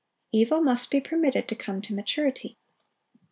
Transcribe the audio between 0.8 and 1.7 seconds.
be permitted to